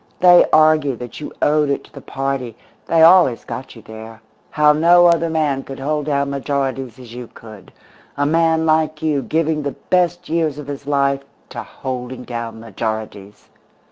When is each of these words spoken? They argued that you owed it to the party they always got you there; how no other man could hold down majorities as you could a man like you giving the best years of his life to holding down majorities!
They 0.19 0.47
argued 0.51 0.97
that 0.97 1.19
you 1.19 1.31
owed 1.43 1.69
it 1.69 1.83
to 1.83 1.93
the 1.93 2.01
party 2.01 2.57
they 2.87 3.03
always 3.03 3.45
got 3.45 3.75
you 3.75 3.83
there; 3.83 4.19
how 4.49 4.73
no 4.73 5.05
other 5.05 5.29
man 5.29 5.61
could 5.61 5.77
hold 5.77 6.07
down 6.07 6.31
majorities 6.31 6.97
as 6.97 7.13
you 7.13 7.27
could 7.35 7.71
a 8.17 8.25
man 8.25 8.65
like 8.65 9.03
you 9.03 9.21
giving 9.21 9.61
the 9.61 9.75
best 9.91 10.27
years 10.27 10.57
of 10.57 10.65
his 10.65 10.87
life 10.87 11.21
to 11.49 11.61
holding 11.61 12.23
down 12.23 12.59
majorities! 12.59 13.47